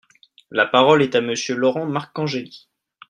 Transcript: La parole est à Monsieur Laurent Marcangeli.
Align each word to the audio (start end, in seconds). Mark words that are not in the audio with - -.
La 0.49 0.65
parole 0.65 1.03
est 1.03 1.13
à 1.13 1.21
Monsieur 1.21 1.53
Laurent 1.55 1.85
Marcangeli. 1.85 2.67